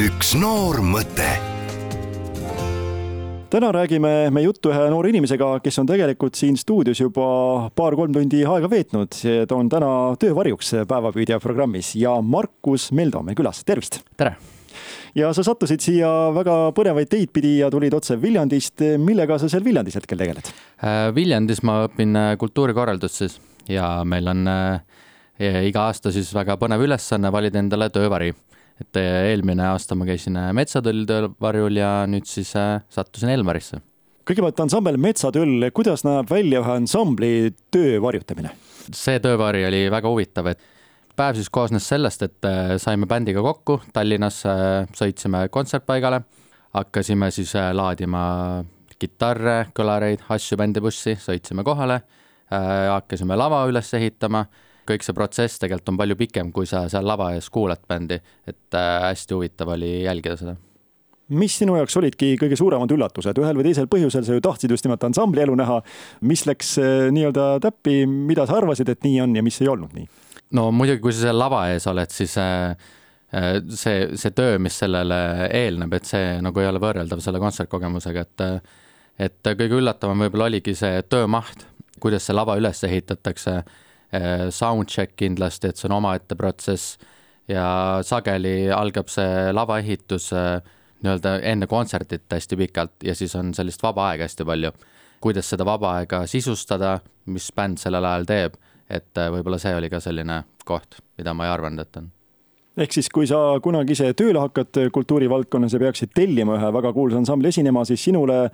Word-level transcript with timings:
üks 0.00 0.30
noor 0.38 0.78
mõte 0.80 1.26
täna 3.52 3.68
räägime 3.74 4.30
me 4.32 4.42
juttu 4.46 4.70
ühe 4.72 4.86
noore 4.88 5.10
inimesega, 5.10 5.48
kes 5.60 5.76
on 5.82 5.88
tegelikult 5.90 6.38
siin 6.38 6.56
stuudios 6.56 7.02
juba 7.02 7.26
paar-kolm 7.76 8.14
tundi 8.14 8.40
aega 8.46 8.70
veetnud. 8.70 9.18
ta 9.50 9.58
on 9.58 9.68
täna 9.68 9.90
töövarjuks 10.22 10.72
Päevapüüdja 10.88 11.40
programmis 11.42 11.92
ja 12.00 12.14
Markus 12.22 12.88
Meldo 12.96 13.20
on 13.20 13.28
meil 13.28 13.36
külas, 13.36 13.60
tervist! 13.66 14.00
tere! 14.16 14.38
ja 15.18 15.34
sa 15.36 15.44
sattusid 15.44 15.84
siia 15.84 16.08
väga 16.32 16.56
põnevaid 16.78 17.10
teid 17.10 17.34
pidi 17.34 17.58
ja 17.58 17.68
tulid 17.68 17.92
otse 17.92 18.16
Viljandist. 18.22 18.80
millega 18.96 19.36
sa 19.36 19.52
seal 19.52 19.66
Viljandis 19.66 20.00
hetkel 20.00 20.22
tegeled? 20.22 20.48
Viljandis 21.14 21.60
ma 21.66 21.82
õpin 21.90 22.16
kultuurikorraldust 22.40 23.24
siis 23.24 23.40
ja 23.68 23.98
meil 24.08 24.32
on 24.32 24.48
äh, 24.48 24.80
iga 25.66 25.90
aasta 25.90 26.14
siis 26.14 26.32
väga 26.32 26.56
põnev 26.56 26.88
ülesanne 26.88 27.34
valida 27.34 27.60
endale 27.60 27.90
töövari 27.92 28.32
et 28.80 29.00
eh, 29.00 29.28
eelmine 29.32 29.66
aasta 29.70 29.96
ma 29.98 30.06
käisin 30.08 30.38
eh, 30.40 30.50
Metsatõll 30.56 31.04
töövarjul 31.08 31.78
ja 31.80 31.92
nüüd 32.10 32.28
siis 32.28 32.52
eh, 32.58 32.80
sattusin 32.92 33.32
Elmarisse. 33.34 33.82
kõigepealt 34.28 34.64
ansambel 34.64 34.98
Metsatõll, 35.00 35.68
kuidas 35.76 36.04
näeb 36.06 36.30
välja 36.30 36.62
ühe 36.62 36.76
ansambli 36.80 37.32
töö 37.72 38.00
varjutamine? 38.02 38.54
see 38.96 39.20
töövari 39.22 39.64
oli 39.68 39.84
väga 39.92 40.10
huvitav, 40.10 40.50
et 40.50 40.62
päev 41.16 41.36
siis 41.38 41.50
koosnes 41.52 41.86
sellest, 41.86 42.24
et 42.26 42.48
saime 42.80 43.06
bändiga 43.06 43.42
kokku 43.44 43.76
Tallinnas, 43.92 44.40
sõitsime 44.96 45.44
kontsertpaigale, 45.52 46.22
hakkasime 46.74 47.28
siis 47.34 47.52
laadima 47.76 48.22
kitarre, 49.00 49.68
kõlareid, 49.76 50.24
asju 50.32 50.58
bändibussi, 50.58 51.14
sõitsime 51.20 51.62
kohale, 51.66 52.00
hakkasime 52.50 53.36
lava 53.38 53.60
üles 53.70 53.92
ehitama 54.00 54.42
kõik 54.90 55.06
see 55.06 55.16
protsess 55.16 55.60
tegelikult 55.62 55.94
on 55.94 56.00
palju 56.00 56.16
pikem, 56.18 56.50
kui 56.54 56.68
sa 56.68 56.84
seal 56.92 57.06
lava 57.06 57.30
ees 57.36 57.50
kuulad 57.52 57.82
bändi, 57.88 58.20
et 58.48 58.76
äh, 58.76 58.90
hästi 59.08 59.36
huvitav 59.36 59.72
oli 59.76 60.02
jälgida 60.04 60.36
seda. 60.40 60.56
Mis 61.30 61.54
sinu 61.60 61.76
jaoks 61.78 61.94
olidki 62.00 62.32
kõige 62.40 62.56
suuremad 62.58 62.90
üllatused, 62.90 63.38
ühel 63.38 63.58
või 63.58 63.68
teisel 63.68 63.86
põhjusel 63.90 64.24
sa 64.26 64.34
ju 64.34 64.42
tahtsid 64.42 64.72
just 64.74 64.86
nimelt 64.86 65.04
ansambli 65.06 65.44
elu 65.44 65.54
näha, 65.60 65.78
mis 66.26 66.42
läks 66.48 66.74
äh, 66.82 67.10
nii-öelda 67.14 67.52
täppi, 67.62 68.02
mida 68.10 68.48
sa 68.50 68.58
arvasid, 68.58 68.90
et 68.90 69.06
nii 69.06 69.20
on 69.26 69.36
ja 69.38 69.44
mis 69.46 69.60
ei 69.62 69.70
olnud 69.70 69.94
nii? 69.94 70.08
no 70.58 70.70
muidugi, 70.74 71.02
kui 71.04 71.14
sa 71.14 71.28
seal 71.28 71.38
lava 71.38 71.68
ees 71.70 71.86
oled, 71.86 72.10
siis 72.10 72.34
äh, 72.42 72.74
see, 73.30 74.08
see 74.18 74.34
töö, 74.34 74.58
mis 74.58 74.78
sellele 74.82 75.20
eelneb, 75.54 75.94
et 75.94 76.08
see 76.08 76.38
nagu 76.42 76.62
ei 76.62 76.70
ole 76.70 76.82
võrreldav 76.82 77.22
selle 77.22 77.42
kontsertkogemusega, 77.42 78.26
et 78.26 78.46
et 79.20 79.44
kõige 79.44 79.76
üllatavam 79.76 80.22
võib-olla 80.24 80.46
oligi 80.48 80.72
see 80.74 81.02
töömaht, 81.12 81.66
kuidas 82.00 82.24
see 82.24 82.34
lava 82.34 82.54
üles 82.56 82.78
ehitatakse 82.88 83.58
soundcheck 84.50 85.16
kindlasti, 85.16 85.70
et 85.70 85.78
see 85.78 85.88
on 85.90 85.98
omaette 86.00 86.36
protsess. 86.38 86.98
Ja 87.50 87.98
sageli 88.06 88.70
algab 88.70 89.10
see 89.10 89.50
lavaehitus 89.52 90.28
äh, 90.38 90.60
nii-öelda 91.02 91.38
enne 91.50 91.66
kontserdit 91.66 92.30
hästi 92.30 92.56
pikalt 92.56 93.04
ja 93.04 93.14
siis 93.14 93.34
on 93.36 93.54
sellist 93.54 93.82
vaba 93.82 94.10
aega 94.10 94.28
hästi 94.28 94.46
palju. 94.46 94.72
kuidas 95.20 95.50
seda 95.50 95.64
vaba 95.68 95.90
aega 95.98 96.22
sisustada, 96.26 96.94
mis 97.26 97.50
bänd 97.52 97.76
sellel 97.76 98.04
ajal 98.04 98.24
teeb, 98.24 98.54
et 98.88 99.18
äh, 99.18 99.28
võib-olla 99.34 99.58
see 99.60 99.74
oli 99.76 99.90
ka 99.92 100.00
selline 100.00 100.44
koht, 100.64 100.96
mida 101.18 101.34
ma 101.34 101.44
ei 101.44 101.52
arvanud, 101.52 101.82
et 101.82 101.96
on. 102.00 102.06
Ehk 102.80 102.94
siis, 102.94 103.10
kui 103.12 103.26
sa 103.28 103.58
kunagi 103.60 103.92
ise 103.92 104.14
tööle 104.16 104.40
hakkad 104.40 104.78
kultuurivaldkonnas 104.94 105.74
ja 105.74 105.80
peaksid 105.82 106.14
tellima 106.14 106.56
ühe 106.56 106.72
väga 106.72 106.92
kuulsa 106.96 107.18
ansambli 107.20 107.50
esinema, 107.50 107.84
siis 107.84 108.04
sinule 108.04 108.46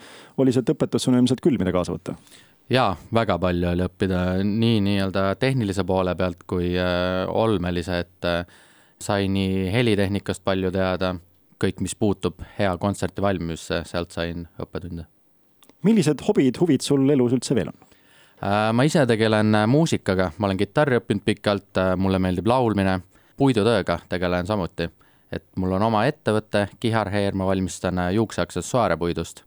oli 0.42 0.54
sealt 0.56 0.72
õpetusena 0.72 1.20
ilmselt 1.20 1.44
küll, 1.44 1.60
mida 1.60 1.74
kaasa 1.76 1.94
võtta 1.94 2.16
jaa, 2.70 2.96
väga 3.14 3.38
palju 3.38 3.68
oli 3.70 3.84
õppida 3.86 4.20
nii 4.44 4.80
nii-öelda 4.84 5.26
tehnilise 5.40 5.84
poole 5.86 6.14
pealt 6.18 6.42
kui 6.48 6.72
äh, 6.78 7.24
olmelise, 7.28 8.00
et 8.04 8.28
äh, 8.28 8.44
sai 9.02 9.28
nii 9.30 9.66
helitehnikast 9.72 10.44
palju 10.44 10.72
teada, 10.74 11.14
kõik, 11.62 11.80
mis 11.84 11.94
puutub 11.94 12.42
hea 12.58 12.72
kontserti 12.80 13.22
valmimisse, 13.22 13.82
sealt 13.88 14.16
sain 14.16 14.46
õppetunde. 14.62 15.06
millised 15.86 16.22
hobid, 16.26 16.56
huvid 16.60 16.82
sul 16.82 17.08
elus 17.10 17.36
üldse 17.36 17.54
veel 17.54 17.70
on? 17.70 17.78
Äh, 18.42 18.72
ma 18.72 18.84
ise 18.84 19.06
tegelen 19.06 19.54
muusikaga, 19.70 20.32
ma 20.38 20.50
olen 20.50 20.58
kitarri 20.60 20.98
õppinud 21.00 21.24
pikalt, 21.24 21.82
mulle 21.96 22.18
meeldib 22.18 22.46
laulmine, 22.46 23.00
puidutööga 23.36 24.00
tegelen 24.08 24.46
samuti. 24.46 24.90
et 25.32 25.44
mul 25.56 25.72
on 25.74 25.82
oma 25.82 26.04
ettevõte, 26.06 26.68
Kihar 26.80 27.10
Hair, 27.10 27.34
ma 27.34 27.46
valmistan 27.46 27.98
juukseaksessuaare 28.14 28.96
puidust 28.96 29.42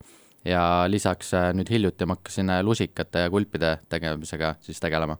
ja 0.46 0.86
lisaks 0.88 1.34
äh, 1.34 1.50
nüüd 1.56 1.70
hiljuti 1.72 2.08
ma 2.08 2.18
hakkasin 2.18 2.52
äh, 2.54 2.62
lusikate 2.64 3.26
ja 3.26 3.32
kulpide 3.32 3.78
tegemisega 3.90 4.56
siis 4.64 4.80
tegelema. 4.80 5.18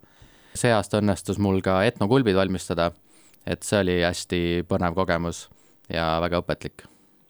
see 0.56 0.72
aasta 0.74 1.00
õnnestus 1.00 1.40
mul 1.40 1.62
ka 1.62 1.84
etnokulbid 1.86 2.36
valmistada, 2.36 2.92
et 3.46 3.64
see 3.64 3.82
oli 3.84 4.00
hästi 4.02 4.40
põnev 4.70 4.96
kogemus 4.98 5.48
ja 5.92 6.18
väga 6.24 6.42
õpetlik 6.44 6.88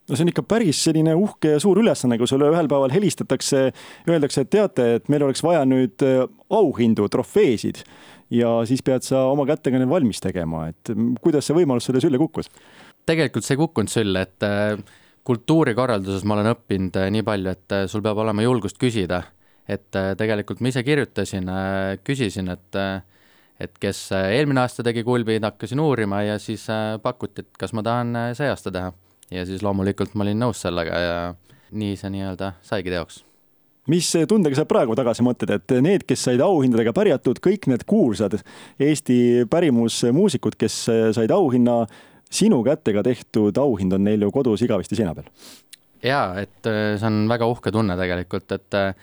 no 0.10 0.16
see 0.16 0.26
on 0.26 0.32
ikka 0.32 0.46
päris 0.50 0.84
selline 0.86 1.16
uhke 1.18 1.56
ja 1.56 1.60
suur 1.62 1.82
ülesanne, 1.82 2.18
kui 2.18 2.30
sulle 2.30 2.50
ühel 2.50 2.70
päeval 2.70 2.94
helistatakse, 2.94 3.70
öeldakse, 4.10 4.46
et 4.46 4.54
teate, 4.54 4.88
et 5.00 5.12
meil 5.12 5.26
oleks 5.28 5.44
vaja 5.46 5.66
nüüd 5.70 6.06
äh, 6.06 6.24
auhindu, 6.50 7.10
trofeesid 7.10 7.84
ja 8.34 8.60
siis 8.70 8.86
pead 8.86 9.06
sa 9.06 9.26
oma 9.32 9.48
kätega 9.50 9.82
need 9.82 9.90
valmis 9.90 10.22
tegema, 10.22 10.68
et 10.70 10.94
kuidas 11.24 11.50
see 11.50 11.58
võimalus 11.58 11.90
sulle 11.90 12.02
sülle 12.04 12.22
kukkus? 12.22 12.52
tegelikult 13.10 13.46
see 13.46 13.56
ei 13.58 13.64
kukkunud 13.64 13.90
sülle, 13.90 14.28
et 14.28 14.46
kultuurikorralduses 15.28 16.24
ma 16.28 16.38
olen 16.38 16.54
õppinud 16.54 16.98
äh, 17.00 17.12
nii 17.14 17.26
palju, 17.28 17.54
et 17.54 17.76
äh, 17.76 17.86
sul 17.92 18.04
peab 18.06 18.20
olema 18.24 18.46
julgust 18.46 18.80
küsida. 18.82 19.24
et 19.70 19.96
äh, 19.96 20.16
tegelikult 20.18 20.64
ma 20.66 20.72
ise 20.72 20.82
kirjutasin, 20.84 21.50
küsisin, 22.04 22.50
et, 22.50 22.78
et 23.62 23.78
kes 23.80 24.00
eelmine 24.18 24.64
aasta 24.64 24.84
tegi 24.84 25.04
kulbid, 25.06 25.44
hakkasin 25.46 25.80
uurima 25.80 26.24
ja 26.26 26.40
siis 26.42 26.66
pakuti, 27.04 27.46
et 27.46 27.60
kas 27.60 27.76
ma 27.78 27.84
tahan 27.86 28.18
see 28.34 28.50
aasta 28.50 28.74
teha. 28.74 28.92
ja 29.32 29.46
siis 29.46 29.62
loomulikult 29.62 30.16
ma 30.16 30.26
olin 30.26 30.42
nõus 30.42 30.62
sellega 30.66 31.02
ja 31.06 31.18
nii 31.72 31.98
see 32.00 32.10
nii-öelda 32.16 32.54
saigi 32.66 32.90
teoks 32.90 33.24
mis 33.90 34.10
tundega 34.30 34.58
sa 34.58 34.66
praegu 34.70 34.94
tagasi 34.98 35.24
mõtled, 35.26 35.54
et 35.54 35.74
need, 35.82 36.04
kes 36.06 36.24
said 36.28 36.42
auhindadega 36.46 36.94
pärjatud, 36.94 37.40
kõik 37.42 37.66
need 37.70 37.86
kuulsad 37.90 38.36
Eesti 38.82 39.48
pärimusmuusikud, 39.50 40.58
kes 40.58 40.76
said 41.18 41.34
auhinna, 41.34 41.84
sinu 42.32 42.62
kätega 42.64 43.04
tehtud 43.04 43.58
auhind 43.58 43.94
on 43.94 44.04
neil 44.06 44.22
ju 44.22 44.32
kodus 44.32 44.62
igavesti 44.62 44.98
seina 45.00 45.16
peal. 45.18 45.30
jaa, 46.04 46.40
et 46.40 46.68
äh, 46.70 46.94
see 47.00 47.08
on 47.10 47.26
väga 47.30 47.48
uhke 47.50 47.74
tunne 47.76 47.98
tegelikult, 48.00 48.52
et 48.56 48.78
äh, 48.78 48.94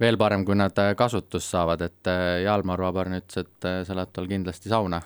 veel 0.00 0.16
parem, 0.20 0.44
kui 0.46 0.56
nad 0.56 0.78
äh, 0.78 0.94
kasutust 0.96 1.50
saavad, 1.52 1.82
et 1.82 2.12
Jalmar 2.44 2.80
Vabarn 2.80 3.18
ütles, 3.18 3.42
et 3.42 3.68
sa 3.86 3.98
lähed 3.98 4.14
tal 4.14 4.30
kindlasti 4.30 4.72
sauna 4.72 5.02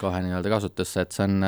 kohe 0.00 0.20
nii-öelda 0.22 0.52
kasutusse, 0.52 1.06
et 1.06 1.16
see 1.16 1.24
on, 1.24 1.40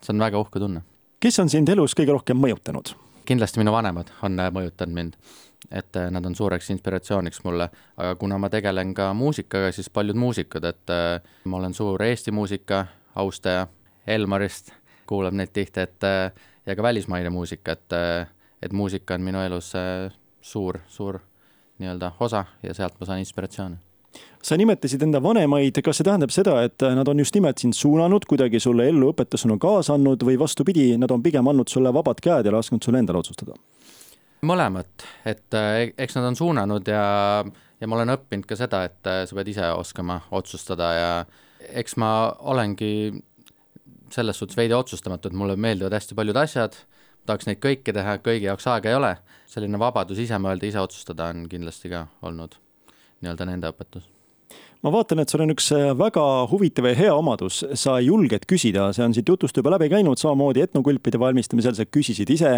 see 0.00 0.14
on 0.14 0.26
väga 0.26 0.40
uhke 0.40 0.62
tunne. 0.62 0.82
kes 1.20 1.38
on 1.44 1.52
sind 1.52 1.68
elus 1.68 1.94
kõige 1.98 2.16
rohkem 2.16 2.40
mõjutanud? 2.40 2.96
kindlasti 3.28 3.60
minu 3.62 3.74
vanemad 3.74 4.10
on 4.26 4.40
mõjutanud 4.56 4.96
mind, 4.96 5.20
et 5.70 6.00
nad 6.10 6.24
on 6.26 6.34
suureks 6.34 6.72
inspiratsiooniks 6.74 7.44
mulle, 7.44 7.68
aga 7.96 8.16
kuna 8.18 8.40
ma 8.40 8.50
tegelen 8.50 8.96
ka 8.96 9.12
muusikaga, 9.14 9.70
siis 9.76 9.92
paljud 9.92 10.18
muusikud, 10.18 10.64
et 10.64 10.96
ma 11.44 11.60
olen 11.60 11.76
suur 11.76 12.02
Eesti 12.02 12.34
muusika 12.34 12.86
austaja 13.14 13.68
Elmarist 14.06 14.72
kuulab 15.12 15.36
neid 15.36 15.52
tihti, 15.52 15.84
et 15.84 16.08
ja 16.66 16.76
ka 16.76 16.82
välismaine 16.82 17.30
muusika, 17.30 17.76
et, 17.76 17.98
et 18.62 18.72
muusika 18.72 19.18
on 19.18 19.28
minu 19.28 19.44
elus 19.44 19.72
suur, 20.40 20.80
suur 20.88 21.20
nii-öelda 21.82 22.14
osa 22.20 22.44
ja 22.62 22.74
sealt 22.74 23.00
ma 23.00 23.08
saan 23.08 23.22
inspiratsiooni. 23.22 23.76
Sa 24.42 24.56
nimetasid 24.58 25.02
enda 25.06 25.22
vanemaid, 25.22 25.78
kas 25.84 26.00
see 26.00 26.06
tähendab 26.06 26.32
seda, 26.34 26.56
et 26.66 26.84
nad 26.96 27.08
on 27.08 27.20
just 27.22 27.34
nimelt 27.36 27.62
sind 27.62 27.76
suunanud, 27.78 28.26
kuidagi 28.28 28.60
sulle 28.60 28.88
ellu 28.90 29.12
õpetusena 29.12 29.56
kaasa 29.62 29.94
andnud 29.96 30.24
või 30.26 30.34
vastupidi, 30.40 30.90
nad 31.00 31.14
on 31.14 31.22
pigem 31.24 31.48
andnud 31.48 31.70
sulle 31.72 31.92
vabad 31.94 32.20
käed 32.24 32.48
ja 32.48 32.54
lasknud 32.54 32.82
sul 32.84 32.98
endal 32.98 33.22
otsustada? 33.22 33.56
mõlemat, 34.42 35.04
et 35.22 35.54
eks 36.02 36.16
nad 36.18 36.24
on 36.26 36.34
suunanud 36.34 36.88
ja, 36.90 37.04
ja 37.78 37.88
ma 37.88 37.94
olen 37.94 38.10
õppinud 38.16 38.48
ka 38.50 38.56
seda, 38.58 38.80
et 38.88 39.06
sa 39.06 39.36
pead 39.38 39.52
ise 39.52 39.68
oskama 39.70 40.16
otsustada 40.34 40.88
ja 40.96 41.12
eks 41.78 41.94
ma 42.02 42.10
olengi 42.50 43.12
selles 44.14 44.38
suhtes 44.38 44.56
veidi 44.58 44.76
otsustamatu, 44.76 45.28
et 45.30 45.36
mulle 45.36 45.56
meeldivad 45.56 45.96
hästi 45.96 46.16
paljud 46.18 46.40
asjad, 46.42 46.76
tahaks 47.26 47.48
neid 47.48 47.60
kõiki 47.62 47.94
teha, 47.94 48.18
kõigi 48.24 48.48
jaoks 48.50 48.66
aega 48.70 48.90
ei 48.90 48.98
ole, 48.98 49.12
selline 49.50 49.80
vabadus 49.80 50.22
ise 50.22 50.38
mõelda, 50.42 50.68
ise 50.68 50.82
otsustada 50.82 51.30
on 51.32 51.46
kindlasti 51.50 51.92
ka 51.92 52.06
olnud 52.26 52.58
nii-öelda 53.22 53.46
nende 53.48 53.70
õpetus. 53.72 54.08
Ma 54.82 54.90
vaatan, 54.90 55.20
et 55.22 55.30
sul 55.30 55.44
on 55.44 55.52
üks 55.52 55.68
äh, 55.76 55.92
väga 55.94 56.22
huvitav 56.50 56.88
ja 56.88 56.96
hea 56.98 57.10
omadus, 57.14 57.60
sa 57.78 58.00
julged 58.02 58.48
küsida, 58.50 58.88
see 58.90 59.04
on 59.06 59.12
siit 59.14 59.28
jutust 59.30 59.54
juba 59.54 59.70
läbi 59.76 59.86
käinud, 59.92 60.18
samamoodi 60.18 60.64
etnokülpide 60.64 61.20
valmistamisel 61.22 61.76
sa 61.78 61.86
küsisid 61.86 62.32
ise. 62.34 62.50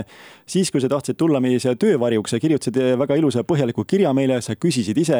siis, 0.48 0.70
kui 0.72 0.80
sa 0.80 0.88
tahtsid 0.88 1.18
tulla 1.20 1.42
meie 1.44 1.60
siia 1.60 1.76
töövarjuks, 1.76 2.32
sa 2.32 2.40
kirjutasid 2.40 2.80
väga 2.96 3.20
ilusa 3.20 3.42
ja 3.42 3.48
põhjaliku 3.50 3.84
kirja 3.84 4.14
meile, 4.16 4.40
sa 4.40 4.56
küsisid 4.56 4.96
ise 5.04 5.18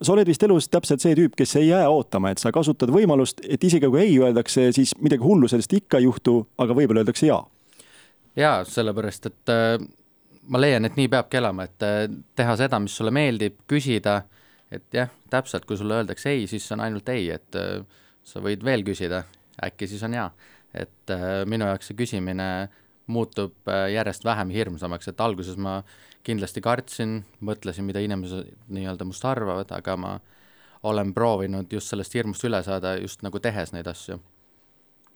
sa 0.00 0.14
oled 0.14 0.28
vist 0.28 0.42
elus 0.46 0.68
täpselt 0.72 1.02
see 1.02 1.14
tüüp, 1.18 1.36
kes 1.36 1.54
ei 1.60 1.68
jää 1.68 1.88
ootama, 1.92 2.32
et 2.32 2.40
sa 2.42 2.52
kasutad 2.54 2.92
võimalust, 2.94 3.42
et 3.44 3.64
isegi 3.64 3.88
kui 3.90 4.02
ei 4.02 4.18
öeldakse, 4.18 4.70
siis 4.76 4.94
midagi 5.00 5.24
hullu 5.24 5.48
sellest 5.50 5.72
ikka 5.76 6.00
ei 6.00 6.08
juhtu, 6.08 6.40
aga 6.58 6.76
võib-olla 6.76 7.04
öeldakse 7.04 7.28
jaa. 7.28 7.42
jaa, 8.36 8.60
sellepärast 8.64 9.28
et 9.28 9.52
äh, 9.52 9.76
ma 10.48 10.60
leian, 10.60 10.88
et 10.88 10.96
nii 10.98 11.10
peabki 11.12 11.40
elama, 11.40 11.66
et 11.68 11.86
äh, 11.86 12.04
teha 12.36 12.56
seda, 12.60 12.80
mis 12.82 12.96
sulle 12.96 13.12
meeldib, 13.14 13.60
küsida, 13.70 14.22
et 14.72 14.86
jah, 14.94 15.10
täpselt, 15.30 15.66
kui 15.68 15.78
sulle 15.78 16.00
öeldakse 16.00 16.32
ei, 16.32 16.46
siis 16.50 16.68
on 16.74 16.84
ainult 16.86 17.08
ei, 17.12 17.28
et 17.34 17.58
äh, 17.60 17.82
sa 18.26 18.42
võid 18.44 18.64
veel 18.64 18.84
küsida, 18.86 19.24
äkki 19.66 19.90
siis 19.90 20.02
on 20.06 20.16
jaa. 20.16 20.30
et 20.74 21.10
äh, 21.10 21.42
minu 21.50 21.66
jaoks 21.66 21.88
see 21.90 21.96
küsimine 21.98 22.46
muutub 23.10 23.68
äh, 23.68 23.88
järjest 23.94 24.24
vähem 24.24 24.52
hirmsamaks, 24.54 25.10
et 25.10 25.20
alguses 25.20 25.58
ma 25.60 25.80
kindlasti 26.26 26.60
kartsin, 26.64 27.20
mõtlesin, 27.44 27.86
mida 27.88 28.02
inimesed 28.04 28.52
nii-öelda 28.68 29.06
must 29.08 29.24
arvavad, 29.24 29.70
aga 29.74 29.96
ma 29.96 30.18
olen 30.82 31.14
proovinud 31.14 31.72
just 31.72 31.92
sellest 31.92 32.14
hirmust 32.16 32.44
üle 32.48 32.62
saada 32.64 32.96
just 33.00 33.24
nagu 33.26 33.40
tehes 33.40 33.72
neid 33.76 33.88
asju. 33.90 34.20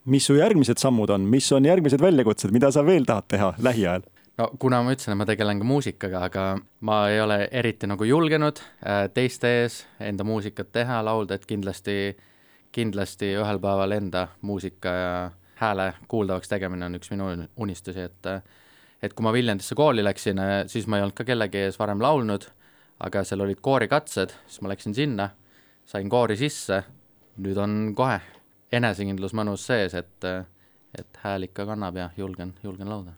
mis 0.05 0.27
su 0.27 0.35
järgmised 0.37 0.79
sammud 0.79 1.11
on, 1.11 1.21
mis 1.21 1.53
on 1.53 1.65
järgmised 1.65 2.01
väljakutsed, 2.01 2.53
mida 2.53 2.71
sa 2.71 2.85
veel 2.87 3.07
tahad 3.09 3.29
teha 3.29 3.55
lähiajal? 3.59 4.03
no 4.39 4.51
kuna 4.59 4.83
ma 4.83 4.93
ütlesin, 4.93 5.15
et 5.15 5.21
ma 5.21 5.27
tegelen 5.29 5.61
ka 5.63 5.69
muusikaga, 5.69 6.25
aga 6.29 6.45
ma 6.81 6.99
ei 7.09 7.21
ole 7.21 7.39
eriti 7.53 7.89
nagu 7.91 8.05
julgenud 8.05 8.61
äh, 8.61 9.07
teiste 9.15 9.53
ees 9.63 9.85
enda 10.01 10.25
muusikat 10.25 10.73
teha, 10.73 11.01
laulda, 11.05 11.39
et 11.39 11.47
kindlasti, 11.47 12.17
kindlasti 12.75 13.35
ühel 13.39 13.61
päeval 13.63 13.97
enda 13.97 14.29
muusika 14.43 14.95
ja 14.99 15.15
hääle 15.61 15.93
kuuldavaks 16.09 16.51
tegemine 16.51 16.87
on 16.87 16.99
üks 16.99 17.11
minu 17.13 17.31
unistusi, 17.57 18.09
et 18.09 18.31
et 19.05 19.13
kui 19.13 19.25
ma 19.27 19.33
Viljandisse 19.33 19.77
kooli 19.77 20.05
läksin, 20.05 20.41
siis 20.67 20.87
ma 20.89 20.97
ei 20.97 21.05
olnud 21.05 21.17
ka 21.19 21.27
kellegi 21.29 21.67
ees 21.67 21.79
varem 21.79 22.01
laulnud, 22.01 22.47
aga 23.05 23.25
seal 23.25 23.45
olid 23.45 23.61
koorikatsed, 23.61 24.33
siis 24.47 24.63
ma 24.65 24.73
läksin 24.73 24.95
sinna, 24.97 25.29
sain 25.85 26.09
koori 26.09 26.39
sisse, 26.41 26.81
nüüd 27.37 27.61
on 27.61 27.93
kohe 27.97 28.21
enesekindlus 28.73 29.37
mõnus 29.37 29.67
sees, 29.69 29.95
et 29.95 30.31
et 30.95 31.21
hääl 31.25 31.49
ikka 31.49 31.67
kannab 31.67 31.97
ja 31.99 32.09
julgen, 32.17 32.55
julgen 32.63 32.89
laulda 32.89 33.17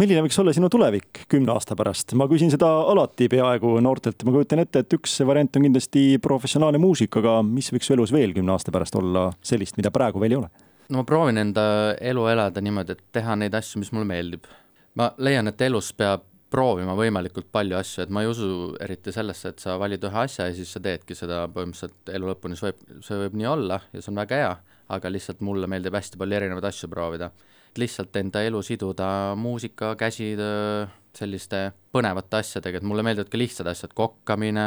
milline 0.00 0.24
võiks 0.24 0.38
olla 0.40 0.52
sinu 0.54 0.68
tulevik 0.72 1.24
kümne 1.30 1.52
aasta 1.54 1.76
pärast? 1.78 2.14
ma 2.18 2.26
küsin 2.30 2.50
seda 2.52 2.68
alati 2.90 3.28
peaaegu 3.30 3.76
noortelt, 3.84 4.24
ma 4.26 4.34
kujutan 4.34 4.64
ette, 4.64 4.82
et 4.82 4.96
üks 4.96 5.20
variant 5.26 5.58
on 5.58 5.68
kindlasti 5.68 6.04
professionaalne 6.22 6.80
muusik, 6.82 7.20
aga 7.20 7.38
mis 7.46 7.70
võiks 7.74 7.90
su 7.90 7.94
elus 7.96 8.14
veel 8.14 8.34
kümne 8.34 8.54
aasta 8.54 8.74
pärast 8.74 8.96
olla 8.98 9.28
sellist, 9.44 9.78
mida 9.78 9.94
praegu 9.94 10.22
veel 10.22 10.34
ei 10.34 10.40
ole? 10.42 10.63
No 10.88 11.00
ma 11.00 11.06
proovin 11.08 11.40
enda 11.40 11.64
elu 12.00 12.26
elada 12.32 12.62
niimoodi, 12.64 12.96
et 12.96 13.02
teha 13.12 13.36
neid 13.40 13.54
asju, 13.54 13.82
mis 13.82 13.92
mulle 13.94 14.08
meeldib. 14.10 14.46
ma 14.94 15.10
leian, 15.18 15.48
et 15.50 15.60
elus 15.66 15.92
peab 15.96 16.26
proovima 16.54 16.94
võimalikult 16.94 17.48
palju 17.50 17.74
asju, 17.76 18.04
et 18.04 18.12
ma 18.14 18.22
ei 18.22 18.28
usu 18.30 18.48
eriti 18.80 19.12
sellesse, 19.12 19.50
et 19.50 19.62
sa 19.62 19.74
valid 19.80 20.04
ühe 20.06 20.20
asja 20.20 20.46
ja 20.46 20.54
siis 20.54 20.70
sa 20.70 20.82
teedki 20.82 21.16
seda 21.18 21.44
põhimõtteliselt 21.50 22.12
elu 22.14 22.30
lõpuni, 22.30 22.58
see 22.58 22.68
võib, 22.70 22.84
see 23.02 23.18
võib 23.24 23.34
nii 23.40 23.48
olla 23.50 23.80
ja 23.90 24.02
see 24.02 24.12
on 24.12 24.20
väga 24.22 24.38
hea, 24.38 24.52
aga 24.94 25.10
lihtsalt 25.10 25.42
mulle 25.42 25.66
meeldib 25.70 25.96
hästi 25.98 26.20
palju 26.20 26.38
erinevaid 26.38 26.70
asju 26.70 26.92
proovida 26.92 27.32
lihtsalt 27.78 28.16
enda 28.16 28.42
elu 28.46 28.62
siduda 28.62 29.08
muusika, 29.38 29.94
käsitöö, 29.98 30.86
selliste 31.16 31.72
põnevate 31.94 32.38
asjadega, 32.40 32.78
et 32.78 32.86
mulle 32.86 33.04
meeldivad 33.06 33.30
ka 33.30 33.38
lihtsad 33.38 33.70
asjad, 33.70 33.94
kokkamine, 33.94 34.66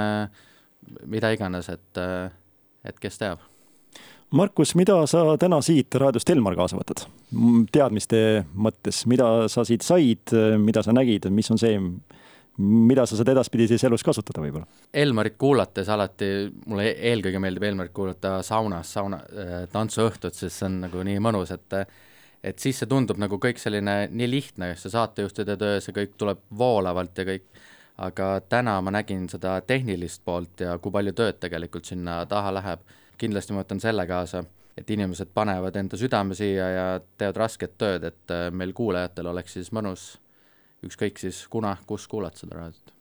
mida 1.05 1.31
iganes, 1.35 1.69
et, 1.71 2.01
et 2.87 2.99
kes 3.03 3.19
teab. 3.21 3.43
Markus, 4.31 4.73
mida 4.75 4.97
sa 5.07 5.21
täna 5.39 5.61
siit 5.63 5.95
raadiost 5.95 6.29
Elmar 6.33 6.55
kaasa 6.57 6.75
võtad? 6.75 7.05
teadmiste 7.71 8.19
mõttes, 8.55 9.05
mida 9.07 9.47
sa 9.51 9.63
siit 9.67 9.85
said, 9.87 10.33
mida 10.59 10.83
sa 10.83 10.95
nägid, 10.95 11.29
mis 11.31 11.47
on 11.51 11.59
see, 11.61 11.77
mida 12.57 13.05
sa 13.07 13.19
saad 13.19 13.31
edaspidi 13.31 13.69
siis 13.71 13.83
elus 13.87 14.03
kasutada 14.03 14.43
võib-olla? 14.43 14.67
Elmarit 14.93 15.37
kuulates 15.39 15.87
alati, 15.93 16.29
mulle 16.65 16.89
eelkõige 16.91 17.39
meeldib 17.43 17.67
Elmarit 17.69 17.93
kuulata 17.95 18.37
saunas, 18.43 18.91
sauna, 18.97 19.21
tantsuõhtut, 19.71 20.35
sest 20.35 20.59
see 20.59 20.67
on 20.67 20.81
nagu 20.87 21.07
nii 21.07 21.23
mõnus, 21.23 21.55
et 21.55 21.79
et 22.47 22.59
siis 22.61 22.77
see 22.79 22.87
tundub 22.87 23.17
nagu 23.19 23.39
kõik 23.41 23.59
selline 23.59 23.95
nii 24.11 24.29
lihtne, 24.29 24.73
see 24.77 24.91
saatejuhtide 24.93 25.57
töö, 25.59 25.79
see 25.83 25.95
kõik 25.95 26.13
tuleb 26.19 26.43
voolavalt 26.57 27.17
ja 27.17 27.25
kõik, 27.27 27.47
aga 28.03 28.27
täna 28.49 28.77
ma 28.83 28.93
nägin 28.93 29.25
seda 29.31 29.57
tehnilist 29.67 30.21
poolt 30.25 30.61
ja 30.63 30.77
kui 30.77 30.93
palju 30.93 31.15
tööd 31.17 31.39
tegelikult 31.41 31.89
sinna 31.89 32.21
taha 32.29 32.53
läheb. 32.59 32.85
Kindlasti 33.17 33.55
ma 33.55 33.63
võtan 33.63 33.81
selle 33.83 34.07
kaasa, 34.09 34.43
et 34.77 34.89
inimesed 34.93 35.31
panevad 35.33 35.75
enda 35.79 35.97
südame 35.99 36.37
siia 36.37 36.67
ja 36.73 36.85
teevad 37.17 37.41
rasket 37.43 37.77
tööd, 37.77 38.05
et 38.07 38.33
äh, 38.33 38.47
meil 38.51 38.73
kuulajatel 38.77 39.33
oleks 39.33 39.57
siis 39.57 39.71
mõnus 39.75 40.13
ükskõik 40.85 41.17
siis 41.19 41.45
kuna, 41.49 41.75
kus 41.89 42.07
kuulata 42.07 42.43
seda 42.43 42.59
raadiot. 42.59 42.93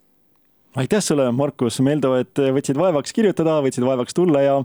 Aitäh 0.77 1.01
sulle, 1.01 1.31
Markus! 1.33 1.79
Meldo, 1.81 2.13
et 2.21 2.37
võtsid 2.37 2.77
vaevaks 2.77 3.15
kirjutada, 3.17 3.55
võtsid 3.65 3.85
vaevaks 3.87 4.17
tulla 4.17 4.43
ja 4.45 4.59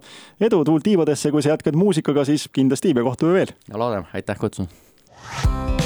edu 0.43 0.59
tuult 0.67 0.83
tiibadesse, 0.83 1.31
kui 1.31 1.43
sa 1.43 1.53
jätkad 1.53 1.79
muusikaga, 1.79 2.27
siis 2.27 2.49
kindlasti 2.51 2.91
me 2.97 3.07
kohtume 3.07 3.37
veel. 3.39 3.55
no 3.71 3.79
loodame, 3.79 4.11
aitäh 4.13 4.39
kutsumast 4.39 5.80